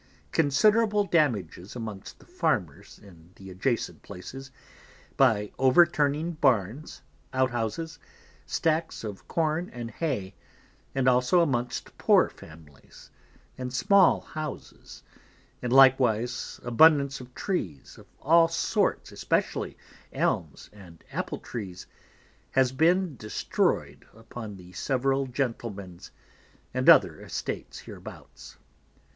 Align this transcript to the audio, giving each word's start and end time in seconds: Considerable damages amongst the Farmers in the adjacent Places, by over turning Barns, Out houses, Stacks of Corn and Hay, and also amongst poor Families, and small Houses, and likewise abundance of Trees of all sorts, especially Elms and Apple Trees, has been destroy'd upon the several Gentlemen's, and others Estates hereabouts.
Considerable 0.31 1.03
damages 1.03 1.75
amongst 1.75 2.17
the 2.17 2.25
Farmers 2.25 2.99
in 3.03 3.33
the 3.35 3.51
adjacent 3.51 4.01
Places, 4.01 4.49
by 5.15 5.51
over 5.59 5.85
turning 5.85 6.31
Barns, 6.31 7.03
Out 7.33 7.51
houses, 7.51 7.99
Stacks 8.47 9.03
of 9.03 9.27
Corn 9.27 9.69
and 9.71 9.91
Hay, 9.91 10.33
and 10.95 11.07
also 11.07 11.41
amongst 11.41 11.95
poor 11.99 12.29
Families, 12.29 13.11
and 13.59 13.71
small 13.71 14.21
Houses, 14.21 15.03
and 15.61 15.71
likewise 15.71 16.59
abundance 16.63 17.21
of 17.21 17.35
Trees 17.35 17.99
of 17.99 18.07
all 18.19 18.47
sorts, 18.47 19.11
especially 19.11 19.77
Elms 20.11 20.67
and 20.73 21.03
Apple 21.11 21.37
Trees, 21.37 21.85
has 22.53 22.71
been 22.71 23.17
destroy'd 23.17 24.07
upon 24.15 24.55
the 24.57 24.71
several 24.71 25.27
Gentlemen's, 25.27 26.09
and 26.73 26.89
others 26.89 27.31
Estates 27.31 27.77
hereabouts. 27.81 28.57